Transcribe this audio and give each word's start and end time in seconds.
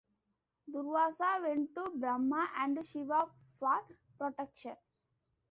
Durvasa 0.67 1.43
went 1.43 1.75
to 1.75 1.91
Brahma 1.95 2.49
and 2.57 2.83
Shiva 2.83 3.27
for 3.59 3.85
protection. 4.17 4.75